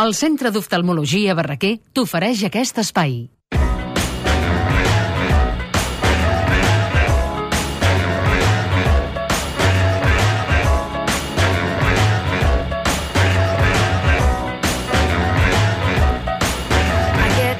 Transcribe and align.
El 0.00 0.14
Centre 0.16 0.48
d'Oftalmologia 0.48 1.34
Barraquer 1.36 1.74
t'ofereix 1.92 2.46
aquest 2.48 2.78
espai. 2.80 3.10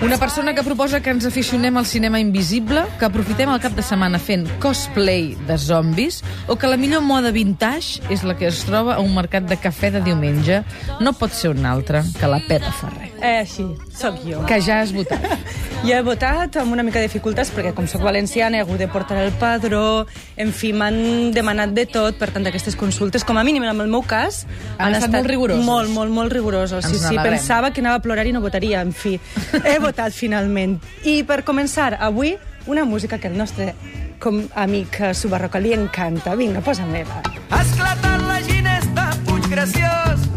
Una 0.03 0.19
persona 0.19 0.53
que 0.53 0.65
proposa 0.67 1.01
que 1.01 1.11
ens 1.15 1.25
aficionem 1.29 1.77
al 1.79 1.87
cinema 1.87 2.19
invisible, 2.19 2.83
que 2.99 3.07
aprofitem 3.07 3.53
el 3.55 3.61
cap 3.63 3.77
de 3.79 3.85
setmana 3.87 4.19
fent 4.19 4.49
cosplay 4.61 5.37
de 5.47 5.57
zombis, 5.63 6.23
o 6.51 6.57
que 6.59 6.67
la 6.67 6.77
millor 6.77 7.05
moda 7.07 7.31
vintage 7.31 8.03
és 8.11 8.25
la 8.27 8.35
que 8.37 8.49
es 8.51 8.65
troba 8.67 8.97
a 8.97 9.01
un 9.01 9.15
mercat 9.15 9.47
de 9.47 9.57
cafè 9.63 9.93
de 9.95 10.03
diumenge. 10.03 10.65
No 11.01 11.15
pot 11.15 11.31
ser 11.33 11.53
una 11.55 11.71
altra 11.71 12.03
que 12.19 12.27
la 12.27 12.43
Pepa 12.49 12.73
Ferrer, 12.75 13.13
Eh, 13.23 13.47
sí, 13.47 13.63
sóc 13.95 14.17
jo. 14.27 14.45
que 14.47 14.61
ja 14.61 14.81
has 14.83 14.93
votat. 14.93 15.23
Jo 15.83 15.97
he 15.97 16.03
votat 16.07 16.55
amb 16.61 16.71
una 16.77 16.85
mica 16.87 17.01
de 17.01 17.09
dificultats 17.09 17.49
perquè 17.51 17.73
com 17.75 17.89
sóc 17.91 18.03
valenciana 18.07 18.57
he 18.57 18.61
hagut 18.63 18.79
de 18.79 18.87
portar 18.87 19.17
el 19.19 19.33
padró, 19.35 20.07
en 20.39 20.53
fi, 20.55 20.71
m'han 20.73 21.33
demanat 21.35 21.73
de 21.75 21.87
tot, 21.91 22.15
per 22.21 22.29
tant, 22.31 22.47
aquestes 22.47 22.77
consultes, 22.79 23.25
com 23.27 23.35
a 23.39 23.43
mínim 23.43 23.65
en 23.67 23.71
el 23.81 23.89
meu 23.91 24.03
cas, 24.07 24.45
Han 24.79 24.95
estat 24.95 25.11
molt 25.11 25.27
rigorosos. 25.27 25.65
Molt, 25.67 25.91
molt, 25.91 26.11
molt 26.15 26.33
rigorosos. 26.33 26.85
Sí, 26.85 26.93
Ens 26.95 27.01
sí, 27.01 27.15
n'alegrem. 27.17 27.35
pensava 27.39 27.73
que 27.73 27.81
anava 27.83 27.97
a 27.99 28.03
plorar 28.03 28.27
i 28.27 28.33
no 28.33 28.41
votaria, 28.41 28.81
en 28.81 28.93
fi. 28.93 29.19
He 29.65 29.79
votat 29.83 29.92
finalment. 30.15 30.79
I 31.05 31.23
per 31.25 31.43
començar, 31.45 31.97
avui, 32.01 32.37
una 32.67 32.85
música 32.85 33.19
que 33.19 33.29
el 33.29 33.37
nostre 33.37 33.75
com 34.23 34.43
amic 34.55 35.01
eh, 35.01 35.13
Subarroca 35.15 35.59
li 35.59 35.73
encanta. 35.75 36.37
Vinga, 36.39 36.63
posa-me-la. 36.63 37.23
Ha 37.51 37.61
esclatat 37.63 38.27
la 38.27 38.41
ginesta, 38.47 39.11
Puig 39.27 39.49
Graciós. 39.51 40.29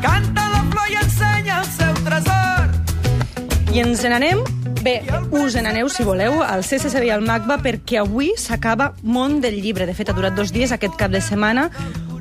Canta 0.00 0.50
la 0.52 0.62
flor 0.70 0.90
i 0.90 1.00
ensenya 1.02 1.60
el 1.60 1.70
seu 1.74 1.96
tresor. 2.06 2.76
I 3.74 3.82
ens 3.82 4.06
n'anem 4.06 4.44
Bé, 4.84 4.98
us 5.32 5.54
n'aneu, 5.56 5.88
si 5.88 6.04
voleu, 6.04 6.42
al 6.44 6.60
CCCB 6.60 7.06
i 7.08 7.10
al 7.14 7.22
MACBA 7.24 7.56
perquè 7.64 8.02
avui 8.02 8.34
s'acaba 8.36 8.90
Món 9.00 9.38
del 9.40 9.56
Llibre. 9.56 9.86
De 9.88 9.94
fet, 9.96 10.10
ha 10.12 10.16
durat 10.16 10.36
dos 10.36 10.52
dies 10.52 10.74
aquest 10.76 10.98
cap 11.00 11.08
de 11.08 11.22
setmana 11.24 11.70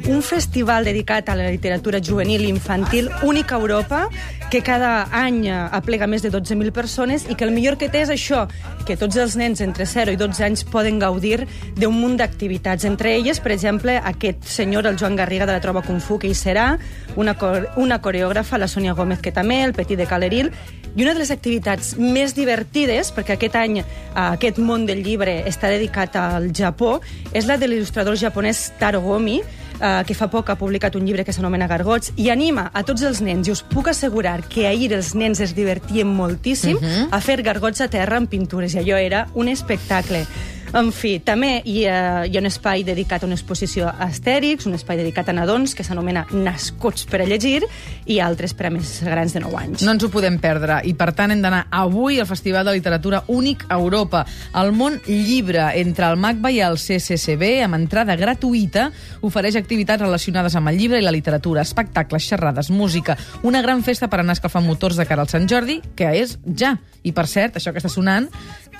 un 0.07 0.21
festival 0.21 0.83
dedicat 0.83 1.29
a 1.29 1.35
la 1.35 1.49
literatura 1.49 2.01
juvenil 2.03 2.43
i 2.43 2.49
infantil 2.51 3.09
únic 3.23 3.51
a 3.51 3.55
Europa, 3.55 4.09
que 4.51 4.61
cada 4.61 5.07
any 5.15 5.47
eh, 5.47 5.53
aplega 5.53 6.07
més 6.07 6.21
de 6.21 6.29
12.000 6.29 6.73
persones 6.75 7.23
i 7.29 7.35
que 7.35 7.45
el 7.47 7.53
millor 7.55 7.77
que 7.79 7.87
té 7.89 8.03
és 8.03 8.11
això, 8.13 8.43
que 8.85 8.97
tots 8.99 9.17
els 9.17 9.37
nens 9.39 9.63
entre 9.65 9.87
0 9.87 10.13
i 10.13 10.19
12 10.19 10.43
anys 10.45 10.65
poden 10.67 10.99
gaudir 10.99 11.47
d'un 11.79 11.95
munt 11.95 12.19
d'activitats. 12.19 12.85
Entre 12.85 13.15
elles, 13.15 13.39
per 13.39 13.53
exemple, 13.55 13.95
aquest 13.97 14.43
senyor, 14.45 14.85
el 14.91 14.99
Joan 14.99 15.15
Garriga 15.15 15.47
de 15.47 15.55
la 15.55 15.63
Troba 15.63 15.81
Kung 15.81 16.03
Fu, 16.03 16.19
que 16.19 16.29
hi 16.29 16.37
serà, 16.37 16.77
una, 17.15 17.37
una 17.77 18.01
coreògrafa, 18.01 18.59
la 18.59 18.69
Sònia 18.69 18.93
Gómez, 18.93 19.23
que 19.23 19.33
també, 19.33 19.63
el 19.63 19.73
Petit 19.73 19.97
de 19.97 20.05
Caleril, 20.05 20.51
i 20.93 21.01
una 21.01 21.15
de 21.15 21.23
les 21.23 21.31
activitats 21.33 21.95
més 21.97 22.35
divertides, 22.37 23.09
perquè 23.15 23.39
aquest 23.39 23.57
any 23.57 23.79
eh, 23.81 23.85
aquest 24.21 24.59
món 24.61 24.85
del 24.85 25.01
llibre 25.01 25.39
està 25.49 25.71
dedicat 25.71 26.19
al 26.19 26.51
Japó, 26.53 26.99
és 27.33 27.49
la 27.49 27.57
de 27.57 27.71
l'il·lustrador 27.71 28.19
japonès 28.19 28.67
Taro 28.77 29.01
Gomi, 29.01 29.39
eh, 29.79 30.03
que 30.07 30.15
fa 30.15 30.29
poc 30.31 30.49
ha 30.49 30.57
publicat 30.59 30.95
un 30.95 31.05
llibre 31.05 31.25
que 31.25 31.33
s'anomena 31.33 31.67
Gargots, 31.67 32.13
i 32.15 32.29
anima 32.29 32.69
a 32.73 32.83
tots 32.83 33.03
els 33.03 33.21
nens, 33.21 33.47
i 33.47 33.51
us 33.51 33.63
puc 33.63 33.89
assegurar 33.91 34.41
que 34.49 34.67
ahir 34.67 34.91
els 34.93 35.13
nens 35.15 35.39
es 35.39 35.55
divertien 35.55 36.07
moltíssim 36.07 36.77
uh 36.77 36.81
-huh. 36.81 37.07
a 37.11 37.21
fer 37.21 37.41
gargots 37.43 37.81
a 37.81 37.87
terra 37.87 38.17
amb 38.17 38.29
pintures, 38.29 38.73
i 38.73 38.79
allò 38.79 38.97
era 38.97 39.27
un 39.33 39.47
espectacle. 39.47 40.25
En 40.73 40.87
fi, 40.89 41.19
també 41.21 41.59
hi 41.69 41.83
ha, 41.85 42.23
hi 42.25 42.33
ha 42.33 42.41
un 42.41 42.49
espai 42.49 42.81
dedicat 42.81 43.21
a 43.21 43.27
una 43.27 43.35
exposició 43.37 43.85
a 43.91 44.07
Astèrix, 44.07 44.65
un 44.65 44.73
espai 44.73 44.97
dedicat 44.97 45.27
a 45.29 45.35
nadons, 45.37 45.75
que 45.77 45.83
s'anomena 45.85 46.23
Nascuts 46.33 47.05
per 47.11 47.19
a 47.21 47.27
llegir, 47.29 47.61
i 48.09 48.17
altres 48.17 48.55
per 48.57 48.67
a 48.67 48.71
més 48.73 48.95
grans 49.05 49.35
de 49.35 49.43
9 49.43 49.59
anys. 49.59 49.83
No 49.85 49.93
ens 49.93 50.01
ho 50.01 50.09
podem 50.09 50.39
perdre 50.41 50.79
i, 50.89 50.95
per 50.97 51.11
tant, 51.13 51.29
hem 51.29 51.43
d'anar 51.45 51.67
avui 51.69 52.17
al 52.17 52.25
Festival 52.25 52.65
de 52.65 52.73
Literatura 52.73 53.21
únic 53.29 53.67
a 53.69 53.77
Europa. 53.77 54.23
El 54.57 54.73
món 54.73 54.97
llibre 55.05 55.67
entre 55.77 56.09
el 56.09 56.17
MACBA 56.17 56.53
i 56.55 56.63
el 56.65 56.79
CCCB, 56.81 57.51
amb 57.67 57.77
entrada 57.77 58.17
gratuïta, 58.17 58.87
ofereix 59.21 59.59
activitats 59.61 60.01
relacionades 60.01 60.57
amb 60.57 60.73
el 60.73 60.81
llibre 60.81 61.03
i 61.03 61.05
la 61.05 61.13
literatura, 61.13 61.61
espectacles, 61.61 62.25
xerrades, 62.33 62.71
música, 62.73 63.13
una 63.45 63.61
gran 63.61 63.85
festa 63.85 64.09
per 64.09 64.23
anar 64.23 64.39
escalfant 64.39 64.65
motors 64.65 64.97
de 64.97 65.05
cara 65.05 65.21
al 65.21 65.29
Sant 65.29 65.45
Jordi, 65.45 65.83
que 65.93 66.09
és 66.17 66.39
ja. 66.49 66.79
I, 67.03 67.11
per 67.11 67.27
cert, 67.27 67.59
això 67.59 67.73
que 67.75 67.81
està 67.83 67.91
sonant, 67.91 68.29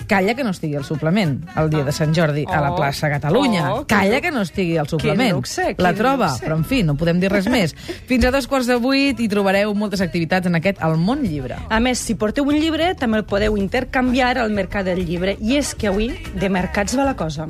calla 0.06 0.34
que 0.34 0.44
no 0.44 0.50
estigui 0.50 0.74
el 0.76 0.84
suplement 0.84 1.40
el 1.56 1.70
dia 1.70 1.84
de 1.84 1.92
Sant 1.92 2.14
Jordi 2.14 2.44
a 2.48 2.60
la 2.60 2.72
Oh. 2.72 2.76
plaça 2.76 3.08
Catalunya. 3.10 3.72
Oh, 3.74 3.86
calla 3.86 4.20
que 4.20 4.30
no 4.30 4.42
estigui 4.42 4.76
el 4.76 4.88
suplement. 4.88 5.32
luxe, 5.32 5.74
la 5.78 5.90
quin 5.92 5.98
troba, 5.98 6.28
luxe. 6.32 6.44
però 6.46 6.56
en 6.56 6.64
fi, 6.64 6.82
no 6.82 6.94
podem 6.96 7.20
dir 7.20 7.30
res 7.32 7.46
més. 7.48 7.74
Fins 8.08 8.24
a 8.24 8.30
dos 8.30 8.46
quarts 8.46 8.66
de 8.66 8.76
vuit 8.76 9.18
hi 9.20 9.28
trobareu 9.28 9.74
moltes 9.74 10.00
activitats 10.00 10.46
en 10.46 10.54
aquest 10.56 10.82
El 10.82 10.96
Món 10.96 11.22
Llibre. 11.22 11.56
A 11.68 11.80
més, 11.80 11.98
si 11.98 12.14
porteu 12.14 12.44
un 12.44 12.54
llibre, 12.60 12.94
també 12.94 13.18
el 13.18 13.24
podeu 13.24 13.56
intercanviar 13.56 14.38
al 14.38 14.50
mercat 14.50 14.84
del 14.84 15.04
llibre. 15.06 15.36
I 15.40 15.56
és 15.58 15.74
que 15.74 15.88
avui 15.88 16.10
de 16.34 16.48
mercats 16.48 16.96
va 16.98 17.04
la 17.04 17.16
cosa. 17.16 17.46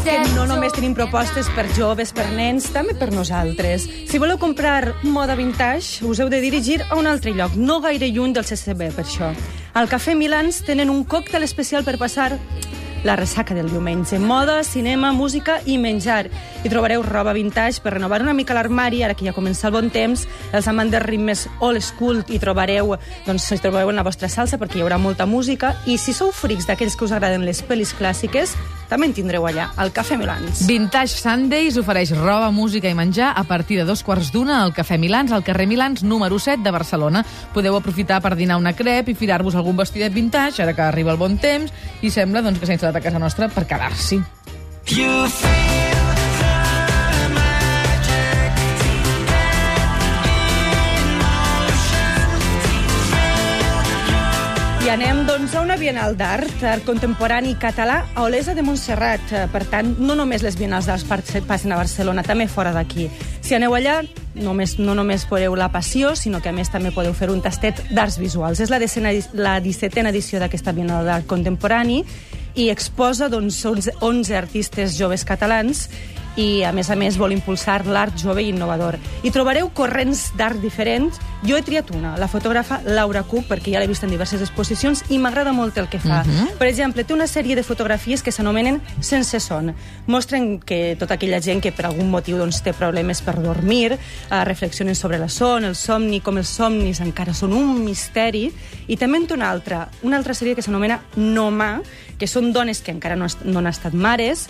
És 0.00 0.06
que 0.06 0.34
no 0.34 0.46
només 0.48 0.72
tenim 0.72 0.94
propostes 0.96 1.48
per 1.52 1.66
joves, 1.76 2.12
per 2.16 2.24
nens, 2.32 2.70
també 2.72 2.94
per 2.96 3.10
nosaltres. 3.12 3.84
Si 4.08 4.20
voleu 4.22 4.38
comprar 4.40 4.94
moda 5.02 5.36
vintage, 5.36 6.04
us 6.06 6.20
heu 6.20 6.30
de 6.32 6.40
dirigir 6.40 6.80
a 6.88 6.96
un 6.96 7.08
altre 7.10 7.34
lloc, 7.36 7.56
no 7.56 7.80
gaire 7.84 8.08
lluny 8.08 8.32
del 8.32 8.46
CCB, 8.46 8.94
per 8.96 9.04
això. 9.04 9.32
Al 9.74 9.90
Cafè 9.90 10.14
Milans 10.16 10.62
tenen 10.64 10.90
un 10.90 11.04
còctel 11.04 11.44
especial 11.44 11.84
per 11.84 11.98
passar 11.98 12.38
la 13.04 13.16
ressaca 13.16 13.54
del 13.54 13.70
diumenge. 13.70 14.18
Moda, 14.18 14.62
cinema, 14.64 15.12
música 15.12 15.60
i 15.66 15.76
menjar. 15.76 16.30
Hi 16.64 16.72
trobareu 16.72 17.04
roba 17.04 17.32
vintage 17.36 17.80
per 17.80 17.94
renovar 17.98 18.22
una 18.24 18.36
mica 18.36 18.56
l'armari, 18.56 19.02
ara 19.02 19.14
que 19.14 19.28
ja 19.28 19.36
comença 19.36 19.68
el 19.68 19.76
bon 19.76 19.92
temps. 19.92 20.26
Els 20.52 20.68
amants 20.68 20.92
de 20.92 21.00
ritmes 21.00 21.46
old 21.60 21.80
school 21.84 22.24
hi 22.28 22.40
trobareu, 22.40 22.96
doncs, 23.26 23.52
hi 23.52 23.60
trobareu 23.60 23.92
en 23.92 24.00
la 24.00 24.06
vostra 24.06 24.28
salsa 24.28 24.60
perquè 24.60 24.80
hi 24.80 24.84
haurà 24.84 25.00
molta 25.00 25.26
música. 25.26 25.74
I 25.86 25.98
si 25.98 26.16
sou 26.16 26.32
frics 26.32 26.68
d'aquells 26.68 26.96
que 26.96 27.08
us 27.08 27.16
agraden 27.16 27.44
les 27.48 27.64
pel·lis 27.64 27.96
clàssiques, 27.96 28.56
també 28.90 29.06
en 29.08 29.14
tindreu 29.16 29.46
allà, 29.46 29.70
al 29.80 29.92
Cafè 29.94 30.18
Milans. 30.18 30.64
Vintage 30.68 31.16
Sundays 31.16 31.78
ofereix 31.80 32.12
roba, 32.18 32.50
música 32.50 32.90
i 32.90 32.96
menjar 32.98 33.32
a 33.38 33.44
partir 33.48 33.78
de 33.80 33.86
dos 33.88 34.02
quarts 34.04 34.32
d'una 34.34 34.60
al 34.64 34.74
Cafè 34.76 34.98
Milans, 34.98 35.32
al 35.32 35.46
carrer 35.46 35.68
Milans, 35.70 36.02
número 36.02 36.38
7 36.38 36.64
de 36.66 36.74
Barcelona. 36.74 37.24
Podeu 37.54 37.78
aprofitar 37.78 38.20
per 38.20 38.34
dinar 38.36 38.58
una 38.58 38.74
crep 38.76 39.08
i 39.08 39.16
firar-vos 39.16 39.56
algun 39.56 39.78
vestidet 39.78 40.12
vintage, 40.12 40.62
ara 40.62 40.74
que 40.74 40.84
arriba 40.84 41.14
el 41.14 41.22
bon 41.22 41.38
temps, 41.38 41.72
i 42.02 42.10
sembla 42.10 42.42
doncs, 42.42 42.58
que 42.58 42.66
s'ha 42.66 42.76
instal·lat 42.76 42.98
a 42.98 43.06
casa 43.06 43.22
nostra 43.22 43.48
per 43.48 43.68
quedar-s'hi. 43.70 44.20
You 44.90 45.28
feel 45.28 45.79
anem, 54.90 55.24
doncs, 55.26 55.54
a 55.54 55.60
una 55.62 55.76
Bienal 55.76 56.16
d'Art, 56.18 56.64
art 56.66 56.82
contemporani 56.84 57.54
català 57.54 58.00
a 58.14 58.24
Olesa 58.24 58.54
de 58.54 58.62
Montserrat. 58.66 59.22
Eh, 59.32 59.46
Per 59.52 59.62
tant, 59.70 59.92
no 59.98 60.16
només 60.18 60.42
les 60.42 60.56
Bienals 60.58 60.86
d'Art 60.86 61.06
pas- 61.06 61.42
passen 61.46 61.72
a 61.72 61.76
Barcelona, 61.76 62.22
també 62.22 62.48
fora 62.48 62.72
d'aquí. 62.72 63.08
Si 63.40 63.54
aneu 63.54 63.74
allà, 63.74 64.00
només, 64.34 64.78
no 64.78 64.94
només 64.94 65.28
veureu 65.30 65.54
la 65.54 65.70
passió, 65.70 66.16
sinó 66.16 66.40
que 66.42 66.48
a 66.48 66.52
més 66.52 66.70
també 66.70 66.90
podeu 66.90 67.14
fer 67.14 67.30
un 67.30 67.40
tastet 67.40 67.84
d'arts 67.90 68.18
visuals. 68.18 68.58
És 68.60 68.70
la, 68.70 68.78
decena, 68.78 69.10
la 69.32 69.60
17a 69.60 70.08
edició 70.08 70.40
d'aquesta 70.40 70.72
Bienal 70.72 71.04
d'Art 71.06 71.26
contemporani 71.26 72.04
i 72.54 72.68
exposa 72.70 73.28
doncs, 73.28 73.64
11, 73.64 73.92
11 74.00 74.36
artistes 74.36 74.98
joves 74.98 75.24
catalans 75.24 75.88
i, 76.40 76.62
a 76.64 76.72
més 76.72 76.88
a 76.90 76.96
més, 76.98 77.18
vol 77.20 77.34
impulsar 77.34 77.82
l'art 77.86 78.16
jove 78.20 78.42
i 78.42 78.50
innovador. 78.54 78.96
Hi 79.22 79.32
trobareu 79.34 79.70
corrents 79.76 80.30
d'art 80.38 80.60
diferents. 80.62 81.20
Jo 81.46 81.56
he 81.56 81.64
triat 81.64 81.90
una, 81.96 82.14
la 82.20 82.28
fotògrafa 82.28 82.80
Laura 82.88 83.22
Cook, 83.28 83.46
perquè 83.50 83.74
ja 83.74 83.80
l'he 83.82 83.88
vist 83.90 84.04
en 84.04 84.12
diverses 84.12 84.42
exposicions 84.44 85.04
i 85.12 85.18
m'agrada 85.20 85.52
molt 85.56 85.78
el 85.80 85.88
que 85.88 86.00
fa. 86.00 86.22
Uh 86.24 86.30
-huh. 86.30 86.56
Per 86.58 86.68
exemple, 86.68 87.04
té 87.04 87.14
una 87.14 87.26
sèrie 87.26 87.54
de 87.54 87.62
fotografies 87.62 88.22
que 88.22 88.32
s'anomenen 88.32 88.80
Sense 89.00 89.40
son. 89.40 89.74
Mostren 90.06 90.60
que 90.60 90.96
tota 90.98 91.14
aquella 91.14 91.40
gent 91.40 91.60
que 91.60 91.72
per 91.72 91.86
algun 91.86 92.10
motiu 92.10 92.36
doncs, 92.36 92.62
té 92.62 92.72
problemes 92.72 93.22
per 93.22 93.40
dormir, 93.42 93.92
eh, 93.92 94.44
reflexionen 94.44 94.94
sobre 94.94 95.18
la 95.18 95.28
son, 95.28 95.64
el 95.64 95.74
somni, 95.74 96.20
com 96.20 96.38
els 96.38 96.48
somnis 96.48 97.00
encara 97.00 97.34
són 97.34 97.52
un 97.52 97.84
misteri, 97.84 98.52
i 98.86 98.96
també 98.96 99.18
en 99.18 99.26
té 99.26 99.34
una 99.34 99.50
altra, 99.50 99.88
una 100.02 100.16
altra 100.16 100.34
sèrie 100.34 100.54
que 100.54 100.62
s'anomena 100.62 101.00
Nomà, 101.16 101.82
que 102.18 102.26
són 102.26 102.52
dones 102.52 102.82
que 102.82 102.92
encara 102.92 103.16
no, 103.16 103.26
no 103.44 103.58
han 103.58 103.66
estat 103.66 103.92
mares, 103.92 104.48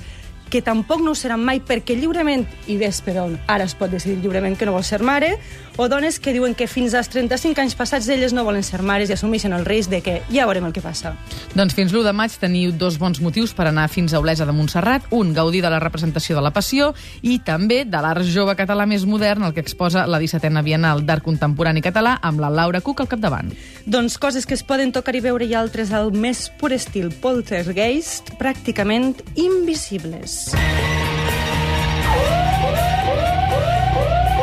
que 0.51 0.63
tampoc 0.63 1.01
no 1.01 1.15
ho 1.15 1.19
seran 1.19 1.45
mai 1.45 1.63
perquè 1.65 1.97
lliurement, 1.97 2.45
i 2.67 2.77
ves 2.81 3.01
per 3.07 3.17
on, 3.23 3.39
ara 3.47 3.65
es 3.65 3.77
pot 3.79 3.91
decidir 3.91 4.19
lliurement 4.21 4.59
que 4.59 4.67
no 4.69 4.75
vol 4.77 4.85
ser 4.85 5.01
mare, 5.07 5.37
o 5.81 5.89
dones 5.89 6.19
que 6.21 6.35
diuen 6.35 6.55
que 6.55 6.67
fins 6.69 6.93
als 6.93 7.09
35 7.09 7.63
anys 7.63 7.75
passats 7.79 8.09
elles 8.13 8.35
no 8.37 8.45
volen 8.45 8.61
ser 8.67 8.83
mares 8.85 9.09
i 9.09 9.15
assumeixen 9.15 9.55
el 9.57 9.65
risc 9.65 9.89
de 9.89 10.03
que 10.05 10.19
ja 10.29 10.45
veurem 10.45 10.67
el 10.69 10.75
que 10.77 10.83
passa. 10.85 11.15
Doncs 11.55 11.73
fins 11.73 11.95
l'1 11.95 12.05
de 12.05 12.13
maig 12.13 12.35
teniu 12.37 12.75
dos 12.77 12.99
bons 13.01 13.23
motius 13.25 13.55
per 13.57 13.71
anar 13.71 13.87
fins 13.89 14.13
a 14.13 14.21
Olesa 14.21 14.45
de 14.45 14.53
Montserrat. 14.53 15.07
Un, 15.17 15.33
gaudir 15.33 15.63
de 15.65 15.71
la 15.73 15.81
representació 15.81 16.37
de 16.37 16.45
la 16.45 16.53
passió 16.53 16.91
i 17.23 17.39
també 17.47 17.87
de 17.89 18.03
l'art 18.03 18.27
jove 18.29 18.57
català 18.59 18.85
més 18.85 19.07
modern, 19.09 19.47
el 19.47 19.55
que 19.57 19.65
exposa 19.65 20.05
la 20.05 20.21
17a 20.21 20.65
Bienal 20.67 21.05
d'Art 21.07 21.25
Contemporani 21.25 21.81
Català 21.81 22.19
amb 22.21 22.45
la 22.45 22.53
Laura 22.53 22.83
Cook 22.85 23.01
al 23.01 23.09
capdavant. 23.09 23.49
Doncs 23.87 24.19
coses 24.21 24.45
que 24.45 24.59
es 24.59 24.67
poden 24.67 24.93
tocar 24.93 25.17
i 25.17 25.25
veure 25.25 25.49
i 25.49 25.57
altres 25.57 25.95
al 25.97 26.13
més 26.13 26.49
pur 26.61 26.75
estil 26.77 27.09
poltergeist, 27.23 28.35
pràcticament 28.41 29.15
invisibles. 29.41 30.40
Zombis. 30.41 30.71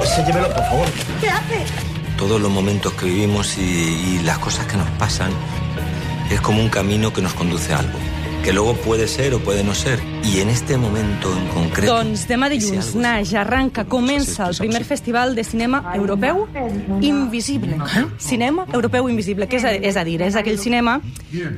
Enséñemelo, 0.01 0.49
por 0.53 0.63
favor. 0.63 0.87
¿Qué 1.21 1.29
hace? 1.29 1.65
Todos 2.17 2.41
los 2.41 2.51
momentos 2.51 2.93
que 2.93 3.05
vivimos 3.05 3.57
y, 3.57 3.61
y 3.61 4.19
las 4.23 4.39
cosas 4.39 4.65
que 4.65 4.77
nos 4.77 4.89
pasan 4.91 5.31
es 6.31 6.41
como 6.41 6.61
un 6.61 6.69
camino 6.69 7.13
que 7.13 7.21
nos 7.21 7.33
conduce 7.33 7.73
a 7.73 7.79
algo. 7.79 7.99
Que 8.43 8.53
luego 8.53 8.75
puede 8.75 9.07
ser 9.07 9.33
o 9.33 9.39
puede 9.39 9.63
no 9.63 9.75
ser. 9.75 9.99
Y 10.27 10.41
en 10.41 10.49
este 10.49 10.75
momento 10.77 11.31
en 11.31 11.47
concreto... 11.47 11.93
Doncs 11.95 12.25
demà 12.27 12.49
dilluns 12.51 12.89
naix, 12.99 13.31
arranca, 13.39 13.85
comença 13.87 14.49
el 14.49 14.57
primer 14.59 14.83
festival 14.83 15.37
de 15.37 15.45
cinema 15.47 15.79
europeu 15.95 16.43
invisible. 16.99 17.77
Cinema 18.19 18.65
europeu 18.73 19.07
invisible, 19.07 19.47
que 19.47 19.55
és 19.55 19.63
a, 19.63 19.71
és 19.71 19.95
a 19.95 20.03
dir, 20.03 20.19
és 20.25 20.35
aquell 20.35 20.59
cinema 20.59 20.97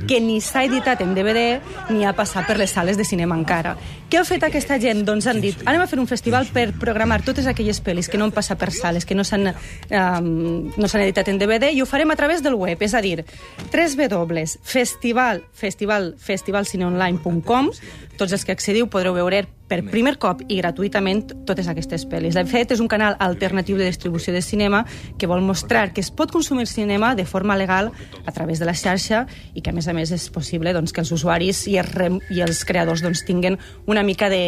que 0.05 0.19
ni 0.21 0.37
s'ha 0.37 0.67
editat 0.67 1.01
en 1.01 1.15
DVD 1.17 1.63
ni 1.89 2.05
ha 2.05 2.13
passat 2.13 2.45
per 2.45 2.59
les 2.61 2.69
sales 2.69 2.99
de 2.99 3.07
cinema 3.07 3.39
encara. 3.39 3.73
Què 4.09 4.17
ha 4.17 4.25
fet 4.25 4.45
aquesta 4.45 4.77
gent? 4.81 5.01
Doncs 5.05 5.25
han 5.29 5.41
dit, 5.41 5.57
anem 5.65 5.81
a 5.81 5.87
fer 5.89 5.97
un 6.01 6.07
festival 6.09 6.45
per 6.53 6.67
programar 6.77 7.23
totes 7.25 7.49
aquelles 7.49 7.81
pel·lis 7.81 8.09
que 8.09 8.21
no 8.21 8.29
han 8.29 8.35
passat 8.35 8.57
per 8.61 8.69
sales, 8.73 9.05
que 9.05 9.17
no 9.17 9.25
s'han 9.25 9.49
um, 9.49 10.29
no 10.77 10.89
s'han 10.89 11.07
editat 11.07 11.29
en 11.33 11.41
DVD, 11.41 11.71
i 11.73 11.81
ho 11.81 11.89
farem 11.89 12.13
a 12.13 12.17
través 12.17 12.45
del 12.45 12.57
web, 12.57 12.85
és 12.85 12.93
a 12.93 13.01
dir, 13.01 13.25
3 13.73 13.97
W, 13.97 14.45
festival, 14.61 15.43
festival, 15.53 16.13
festivalcineonline.com, 16.21 17.73
tots 18.19 18.33
els 18.35 18.45
que 18.45 18.58
accediu 18.59 18.89
podreu 18.91 19.15
veure 19.15 19.45
per 19.69 19.79
primer 19.87 20.17
cop 20.19 20.41
i 20.49 20.57
gratuïtament 20.59 21.23
totes 21.47 21.69
aquestes 21.71 22.03
pel·lis. 22.09 22.35
De 22.35 22.43
fet, 22.49 22.73
és 22.75 22.81
un 22.83 22.89
canal 22.91 23.15
alternatiu 23.23 23.77
de 23.79 23.87
distribució 23.87 24.33
de 24.35 24.41
cinema 24.43 24.83
que 25.17 25.29
vol 25.29 25.45
mostrar 25.45 25.93
que 25.93 26.03
es 26.03 26.11
pot 26.11 26.33
consumir 26.33 26.67
cinema 26.67 27.13
de 27.15 27.25
forma 27.25 27.55
legal 27.55 27.93
a 28.25 28.31
través 28.35 28.59
de 28.59 28.67
la 28.67 28.75
xarxa 28.75 29.25
i 29.53 29.61
que, 29.61 29.71
a 29.71 29.77
més 29.77 29.87
a 29.87 29.95
més, 29.95 30.11
és 30.11 30.27
possible 30.33 30.73
doncs, 30.75 30.91
que 30.91 31.05
els 31.05 31.13
usuaris 31.15 31.67
i 31.71 31.77
els, 31.79 31.95
i 32.33 32.43
els 32.43 32.65
creadors 32.67 33.05
doncs, 33.05 33.23
tinguen 33.29 33.59
una 33.87 34.03
mica 34.03 34.29
de 34.29 34.41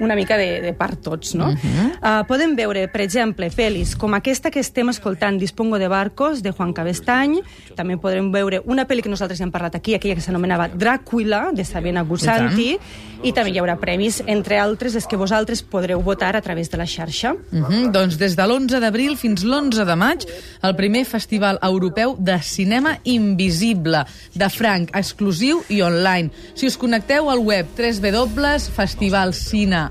una 0.00 0.14
mica 0.14 0.36
de, 0.36 0.60
de 0.60 0.72
part 0.72 1.00
tots, 1.02 1.34
no? 1.34 1.48
Uh 1.48 1.54
-huh. 1.54 2.20
uh, 2.20 2.26
podem 2.26 2.54
veure, 2.56 2.88
per 2.88 3.00
exemple, 3.00 3.50
pel·lis 3.50 3.96
com 3.96 4.14
aquesta 4.14 4.50
que 4.50 4.60
estem 4.60 4.88
escoltant, 4.88 5.38
Dispongo 5.38 5.78
de 5.78 5.88
barcos, 5.88 6.42
de 6.42 6.50
Juan 6.52 6.72
Cabestany. 6.72 7.40
També 7.74 7.96
podrem 7.96 8.30
veure 8.32 8.62
una 8.64 8.86
pel·li 8.86 9.02
que 9.02 9.08
nosaltres 9.08 9.40
hem 9.40 9.50
parlat 9.50 9.74
aquí, 9.74 9.94
aquella 9.94 10.14
que 10.14 10.20
s'anomenava 10.20 10.68
Dràcula, 10.68 11.52
de 11.52 11.64
Sabina 11.64 12.02
Gusanti, 12.02 12.78
i, 13.22 13.32
també 13.32 13.50
hi 13.50 13.58
haurà 13.58 13.78
premis, 13.80 14.22
entre 14.26 14.58
altres, 14.58 14.94
és 14.94 15.06
que 15.06 15.16
vosaltres 15.16 15.62
podreu 15.62 16.00
votar 16.02 16.36
a 16.36 16.40
través 16.40 16.70
de 16.70 16.76
la 16.76 16.86
xarxa. 16.86 17.32
Uh 17.32 17.60
-huh. 17.60 17.90
Doncs 17.90 18.18
des 18.18 18.36
de 18.36 18.42
l'11 18.42 18.80
d'abril 18.80 19.16
fins 19.16 19.44
l'11 19.44 19.84
de 19.84 19.96
maig, 19.96 20.26
el 20.62 20.74
primer 20.76 21.04
Festival 21.04 21.58
Europeu 21.62 22.16
de 22.18 22.42
Cinema 22.42 22.98
Invisible, 23.04 24.04
de 24.34 24.48
franc, 24.50 24.90
exclusiu 24.94 25.62
i 25.68 25.82
online. 25.82 26.30
Si 26.54 26.66
us 26.66 26.76
connecteu 26.76 27.30
al 27.30 27.38
web 27.38 27.66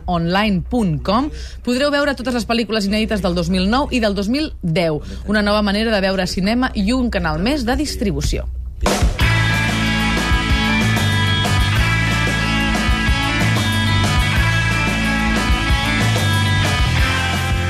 www.festivalcineonline.com 0.05 1.29
podreu 1.63 1.91
veure 1.93 2.15
totes 2.17 2.33
les 2.37 2.47
pel·lícules 2.47 2.87
inèdites 2.89 3.21
del 3.23 3.35
2009 3.35 3.95
i 3.95 4.01
del 4.03 4.15
2010. 4.15 5.27
Una 5.27 5.41
nova 5.41 5.61
manera 5.61 5.93
de 5.93 6.01
veure 6.01 6.27
cinema 6.27 6.71
i 6.73 6.91
un 6.93 7.09
canal 7.09 7.39
més 7.39 7.65
de 7.65 7.77
distribució. 7.79 8.47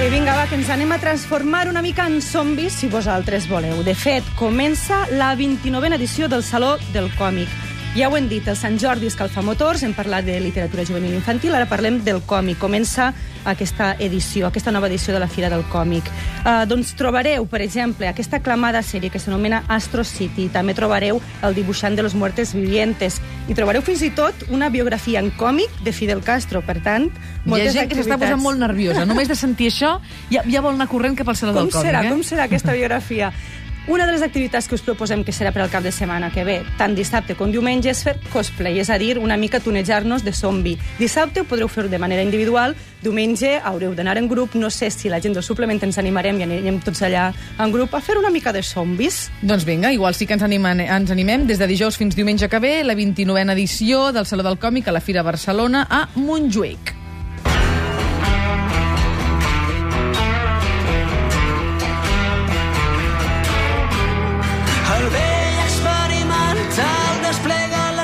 I 0.03 0.09
vinga, 0.11 0.33
va, 0.35 0.43
que 0.51 0.57
ens 0.59 0.67
anem 0.67 0.91
a 0.91 0.97
transformar 0.99 1.69
una 1.71 1.81
mica 1.81 2.09
en 2.09 2.17
zombis, 2.21 2.75
si 2.75 2.89
vosaltres 2.91 3.47
voleu. 3.47 3.85
De 3.87 3.93
fet, 3.95 4.25
comença 4.35 5.05
la 5.15 5.31
29a 5.39 5.95
edició 5.95 6.27
del 6.27 6.43
Saló 6.43 6.75
del 6.91 7.07
Còmic. 7.15 7.72
Ja 7.93 8.07
ho 8.09 8.15
hem 8.17 8.25
dit, 8.25 8.47
el 8.49 8.55
Sant 8.57 8.79
Jordi 8.81 9.05
escalfa 9.05 9.43
motors, 9.45 9.83
hem 9.85 9.91
parlat 9.93 10.25
de 10.25 10.39
literatura 10.41 10.81
juvenil 10.81 11.11
i 11.13 11.17
infantil, 11.19 11.53
ara 11.53 11.67
parlem 11.69 11.99
del 12.01 12.23
còmic. 12.25 12.57
Comença 12.57 13.11
aquesta 13.45 13.91
edició, 14.01 14.47
aquesta 14.47 14.71
nova 14.73 14.87
edició 14.89 15.13
de 15.13 15.19
la 15.21 15.27
Fira 15.29 15.51
del 15.53 15.61
Còmic. 15.69 16.09
Uh, 16.41 16.63
doncs 16.65 16.95
trobareu, 16.97 17.45
per 17.45 17.61
exemple, 17.61 18.07
aquesta 18.09 18.39
aclamada 18.41 18.81
sèrie 18.81 19.13
que 19.13 19.21
s'anomena 19.21 19.61
Astro 19.69 20.01
City. 20.09 20.47
També 20.49 20.73
trobareu 20.73 21.21
el 21.45 21.53
dibuixant 21.53 21.93
de 21.93 22.01
los 22.01 22.15
muertes 22.17 22.55
vivientes. 22.57 23.21
I 23.45 23.53
trobareu 23.53 23.85
fins 23.85 24.01
i 24.01 24.09
tot 24.09 24.41
una 24.49 24.71
biografia 24.73 25.21
en 25.21 25.29
còmic 25.37 25.83
de 25.85 25.93
Fidel 25.93 26.25
Castro. 26.25 26.63
Per 26.65 26.79
tant, 26.81 27.11
Hi 27.13 27.45
ha 27.45 27.49
moltes 27.53 27.75
gent 27.77 27.91
que 27.91 27.99
s'està 27.99 28.17
activitats. 28.17 28.23
posant 28.31 28.41
molt 28.41 28.57
nerviosa. 28.57 29.05
Només 29.05 29.29
de 29.29 29.37
sentir 29.37 29.69
això 29.69 29.99
ja, 30.33 30.41
ja 30.49 30.65
vol 30.65 30.73
anar 30.73 30.89
corrent 30.89 31.13
cap 31.19 31.29
al 31.29 31.37
Saló 31.37 31.53
Com 31.53 31.67
del 31.67 31.75
Còmic. 31.77 31.91
serà, 31.91 32.07
eh? 32.07 32.09
com 32.09 32.25
serà 32.25 32.49
aquesta 32.49 32.73
biografia? 32.73 33.29
Una 33.85 34.05
de 34.05 34.13
les 34.13 34.21
activitats 34.21 34.69
que 34.69 34.77
us 34.77 34.81
proposem 34.81 35.25
que 35.27 35.33
serà 35.35 35.51
per 35.51 35.59
al 35.59 35.71
cap 35.71 35.83
de 35.83 35.91
setmana 35.91 36.29
que 36.31 36.45
ve, 36.47 36.61
tant 36.79 36.93
dissabte 36.95 37.35
com 37.35 37.51
diumenge, 37.51 37.91
és 37.91 38.03
fer 38.05 38.13
cosplay, 38.31 38.79
és 38.79 38.87
a 38.87 38.95
dir, 38.97 39.17
una 39.19 39.35
mica 39.35 39.59
tunejar-nos 39.59 40.23
de 40.23 40.31
zombi. 40.31 40.77
Dissabte 41.01 41.43
ho 41.43 41.47
podreu 41.49 41.67
fer 41.67 41.89
de 41.91 41.99
manera 41.99 42.23
individual, 42.23 42.77
diumenge 43.03 43.57
haureu 43.59 43.91
d'anar 43.91 44.15
en 44.21 44.31
grup, 44.31 44.55
no 44.55 44.71
sé 44.71 44.87
si 44.87 45.11
la 45.11 45.19
gent 45.19 45.35
del 45.35 45.43
suplement 45.43 45.83
ens 45.83 45.99
animarem 45.99 46.39
i 46.39 46.47
anirem 46.47 46.79
tots 46.79 47.03
allà 47.03 47.27
en 47.59 47.75
grup 47.75 47.91
a 47.91 47.99
fer 47.99 48.15
una 48.17 48.31
mica 48.31 48.55
de 48.55 48.63
zombis. 48.63 49.27
Doncs 49.41 49.67
vinga, 49.67 49.91
igual 49.91 50.15
sí 50.15 50.25
que 50.25 50.39
ens, 50.39 50.47
animen, 50.47 50.79
ens 50.79 51.11
animem 51.11 51.43
des 51.51 51.59
de 51.59 51.67
dijous 51.67 51.99
fins 51.99 52.15
diumenge 52.15 52.47
que 52.47 52.63
ve, 52.63 52.77
la 52.87 52.95
29a 52.95 53.51
edició 53.51 54.13
del 54.15 54.25
Saló 54.25 54.47
del 54.47 54.61
Còmic 54.63 54.87
a 54.87 54.95
la 54.95 55.03
Fira 55.03 55.27
Barcelona 55.27 55.89
a 55.89 56.07
Montjuïc. 56.15 57.02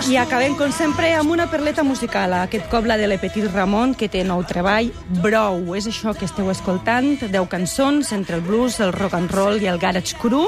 I 0.10 0.16
acabem, 0.18 0.56
com 0.58 0.72
sempre, 0.74 1.12
amb 1.14 1.30
una 1.30 1.46
perleta 1.52 1.84
musical. 1.86 2.32
Aquest 2.34 2.66
cop 2.72 2.88
la 2.90 2.96
de 2.98 3.06
Le 3.06 3.20
Petit 3.22 3.46
Ramon, 3.54 3.92
que 3.94 4.08
té 4.10 4.24
nou 4.26 4.42
treball, 4.42 4.88
Brou. 5.22 5.76
És 5.78 5.86
això 5.86 6.16
que 6.18 6.26
esteu 6.26 6.50
escoltant, 6.50 7.12
10 7.22 7.46
cançons 7.52 8.10
entre 8.18 8.40
el 8.40 8.42
blues, 8.42 8.80
el 8.82 8.90
rock 8.96 9.14
and 9.20 9.30
roll 9.30 9.62
i 9.62 9.70
el 9.70 9.78
garage 9.78 10.18
cru. 10.18 10.48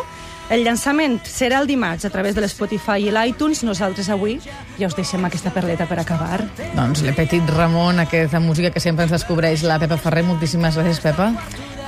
El 0.50 0.66
llançament 0.66 1.20
serà 1.30 1.60
el 1.62 1.70
dimarts 1.70 2.10
a 2.10 2.10
través 2.10 2.34
de 2.34 2.42
l'Spotify 2.42 3.06
i 3.06 3.14
l'iTunes. 3.14 3.62
Nosaltres 3.68 4.10
avui 4.10 4.40
ja 4.80 4.90
us 4.90 4.98
deixem 4.98 5.30
aquesta 5.30 5.54
perleta 5.54 5.86
per 5.86 6.00
acabar. 6.02 6.42
Doncs 6.74 7.06
Le 7.06 7.14
Petit 7.14 7.54
Ramon, 7.54 8.02
aquesta 8.02 8.42
música 8.42 8.74
que 8.74 8.82
sempre 8.82 9.06
ens 9.06 9.14
descobreix 9.14 9.62
la 9.62 9.78
Pepa 9.78 10.02
Ferrer. 10.02 10.26
Moltíssimes 10.26 10.82
gràcies, 10.82 11.06
Pepa. 11.06 11.30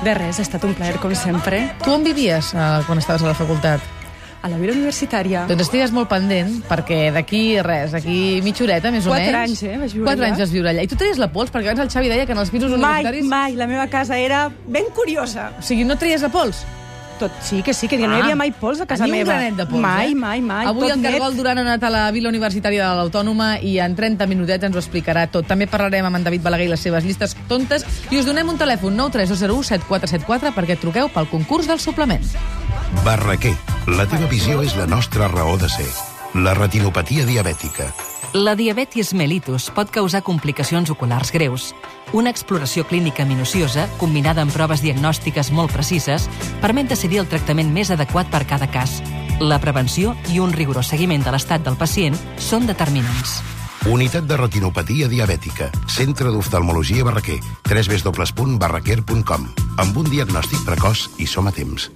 De 0.06 0.14
res, 0.14 0.38
ha 0.38 0.46
estat 0.46 0.70
un 0.70 0.78
plaer, 0.78 1.02
com 1.02 1.18
sempre. 1.18 1.66
Tu 1.82 1.90
on 1.90 2.06
vivies 2.06 2.54
eh, 2.54 2.70
quan 2.86 3.02
estaves 3.02 3.26
a 3.26 3.34
la 3.34 3.38
facultat? 3.42 3.93
A 4.44 4.50
la 4.52 4.58
vida 4.60 4.74
universitària. 4.76 5.46
Doncs 5.48 5.64
estigues 5.70 5.94
molt 5.96 6.10
pendent, 6.12 6.58
perquè 6.68 7.06
d'aquí 7.16 7.62
res, 7.64 7.94
d'aquí 7.96 8.42
mitja 8.44 8.66
horeta, 8.66 8.92
més 8.92 9.06
o 9.08 9.14
Quatre 9.14 9.32
menys... 9.32 9.54
anys, 9.56 9.64
eh, 9.64 9.78
vaig 9.80 9.94
viure 9.96 10.08
Quatre 10.10 10.26
allà. 10.26 10.32
anys 10.34 10.42
vas 10.44 10.52
viure 10.52 10.70
allà. 10.74 10.84
I 10.84 10.90
tu 10.92 10.98
treies 11.00 11.18
la 11.22 11.30
pols? 11.32 11.50
Perquè 11.54 11.72
abans 11.72 11.80
el 11.86 11.92
Xavi 11.94 12.12
deia 12.12 12.26
que 12.28 12.36
en 12.36 12.42
els 12.44 12.52
pisos 12.52 12.70
Mai, 12.76 12.78
universitaris... 13.06 13.26
mai. 13.32 13.56
La 13.56 13.68
meva 13.72 13.88
casa 13.88 14.18
era 14.20 14.50
ben 14.68 14.92
curiosa. 14.94 15.54
O 15.60 15.64
sigui, 15.64 15.86
no 15.88 15.96
treies 15.96 16.22
la 16.28 16.30
pols? 16.34 16.66
Tot, 17.22 17.32
sí, 17.46 17.62
que 17.64 17.76
sí, 17.78 17.88
que 17.88 17.96
no 18.02 18.10
hi 18.18 18.22
havia 18.24 18.36
mai 18.36 18.50
pols 18.52 18.82
a 18.82 18.88
casa 18.90 19.06
Ni 19.06 19.12
meva. 19.14 19.30
un 19.32 19.38
granet 19.38 19.56
de 19.62 19.66
pols, 19.70 19.80
mai, 19.86 20.12
eh? 20.12 20.16
mai, 20.18 20.42
mai. 20.42 20.66
Avui 20.68 20.90
tot 20.90 20.96
el 20.98 21.04
Cargol 21.06 21.30
net. 21.30 21.38
Duran 21.40 21.60
ha 21.60 21.62
anat 21.62 21.84
a 21.86 21.92
la 21.94 22.02
Vila 22.12 22.28
Universitària 22.34 22.88
de 22.90 22.96
l'Autònoma 23.00 23.52
i 23.62 23.78
en 23.80 23.96
30 23.96 24.28
minutets 24.28 24.66
ens 24.68 24.76
ho 24.76 24.82
explicarà 24.82 25.28
tot. 25.32 25.46
També 25.48 25.68
parlarem 25.72 26.04
amb 26.10 26.20
en 26.20 26.26
David 26.26 26.42
Balaguer 26.44 26.66
i 26.68 26.74
les 26.74 26.82
seves 26.84 27.06
llistes 27.06 27.38
tontes 27.48 27.86
i 28.12 28.18
us 28.20 28.26
donem 28.28 28.50
un 28.50 28.58
telèfon 28.60 28.98
93201 28.98 29.64
7474 29.72 30.52
perquè 30.58 30.76
truqueu 30.82 31.08
pel 31.14 31.30
concurs 31.32 31.70
del 31.70 31.80
suplement. 31.80 32.26
Barraquer, 33.06 33.54
la 33.88 34.06
teva 34.08 34.30
visió 34.32 34.62
és 34.64 34.78
la 34.80 34.86
nostra 34.88 35.28
raó 35.28 35.58
de 35.60 35.68
ser. 35.68 35.90
La 36.40 36.54
retinopatia 36.56 37.26
diabètica. 37.28 37.90
La 38.34 38.56
diabetis 38.56 39.12
mellitus 39.14 39.68
pot 39.76 39.92
causar 39.94 40.24
complicacions 40.24 40.90
oculars 40.90 41.32
greus. 41.36 41.74
Una 42.14 42.32
exploració 42.32 42.88
clínica 42.88 43.26
minuciosa, 43.26 43.86
combinada 44.00 44.42
amb 44.42 44.54
proves 44.56 44.82
diagnòstiques 44.82 45.52
molt 45.52 45.74
precises, 45.76 46.30
permet 46.62 46.90
decidir 46.90 47.20
el 47.22 47.28
tractament 47.30 47.70
més 47.76 47.92
adequat 47.94 48.32
per 48.32 48.46
cada 48.50 48.70
cas. 48.72 49.02
La 49.40 49.60
prevenció 49.60 50.16
i 50.32 50.40
un 50.40 50.54
rigorós 50.56 50.90
seguiment 50.90 51.26
de 51.26 51.34
l'estat 51.36 51.62
del 51.66 51.78
pacient 51.78 52.18
són 52.40 52.66
determinants. 52.70 53.42
Unitat 53.92 54.24
de 54.26 54.38
retinopatia 54.40 55.10
diabètica. 55.12 55.68
Centre 55.92 56.32
d'oftalmologia 56.32 57.04
Barraquer. 57.04 57.42
www.barraquer.com. 57.68 59.50
Amb 59.78 59.98
un 59.98 60.10
diagnòstic 60.10 60.64
precoç 60.66 61.10
i 61.20 61.28
som 61.28 61.52
a 61.52 61.54
temps. 61.54 61.92